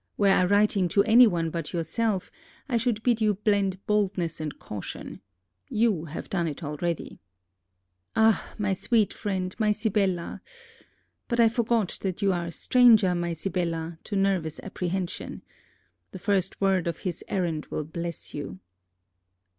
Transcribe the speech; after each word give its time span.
Were 0.17 0.29
I 0.29 0.45
writing 0.45 0.89
to 0.89 1.03
any 1.03 1.27
one 1.27 1.51
but 1.51 1.73
yourself 1.73 2.31
I 2.67 2.75
should 2.77 3.03
bid 3.03 3.21
you 3.21 3.35
blend 3.35 3.85
boldness 3.85 4.41
and 4.41 4.57
caution. 4.57 5.21
You 5.69 6.05
have 6.05 6.27
done 6.27 6.47
it 6.47 6.63
already. 6.63 7.19
Ah, 8.15 8.55
my 8.57 8.73
sweet 8.73 9.13
friend, 9.13 9.55
my 9.59 9.71
Sibella! 9.71 10.41
but 11.27 11.39
I 11.39 11.49
forgot 11.49 11.99
that 12.01 12.19
you 12.23 12.33
are 12.33 12.47
a 12.47 12.51
stranger, 12.51 13.13
my 13.13 13.33
Sibella, 13.33 13.99
to 14.05 14.15
nervous 14.15 14.59
apprehension. 14.61 15.43
The 16.13 16.17
first 16.17 16.59
word 16.59 16.87
of 16.87 17.01
his 17.01 17.23
errand 17.27 17.67
will 17.67 17.83
bless 17.83 18.33
you! 18.33 18.57